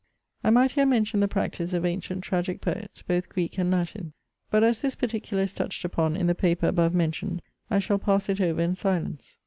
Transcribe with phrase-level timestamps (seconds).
[0.43, 4.13] 'I might here mention the practice of antient tragic poets, both Greek and Latin;
[4.49, 8.27] but as this particular is touched upon in the paper above mentioned, I shall pass
[8.27, 9.37] it over in silence.